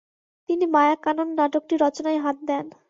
[0.49, 2.65] তিনি মায়াকানন নাটকটি রচনায় হাত দেন।